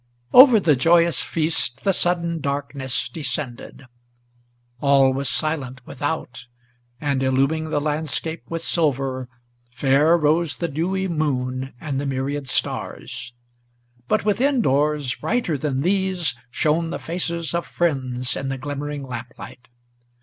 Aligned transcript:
Over 0.33 0.59
the 0.59 0.75
joyous 0.75 1.21
feast 1.21 1.83
the 1.83 1.91
sudden 1.93 2.39
darkness 2.41 3.07
descended. 3.07 3.85
All 4.79 5.13
was 5.13 5.29
silent 5.29 5.85
without, 5.85 6.47
and, 6.99 7.21
illuming 7.21 7.69
the 7.69 7.79
landscape 7.79 8.41
with 8.49 8.63
silver, 8.63 9.29
Fair 9.69 10.17
rose 10.17 10.55
the 10.55 10.67
dewy 10.67 11.07
moon 11.07 11.73
and 11.79 12.01
the 12.01 12.07
myriad 12.07 12.47
stars; 12.47 13.33
but 14.07 14.25
within 14.25 14.59
doors, 14.61 15.13
Brighter 15.13 15.55
than 15.55 15.81
these, 15.81 16.33
shone 16.49 16.89
the 16.89 16.97
faces 16.97 17.53
of 17.53 17.67
friends 17.67 18.35
in 18.35 18.49
the 18.49 18.57
glimmering 18.57 19.03
lamplight. 19.03 19.67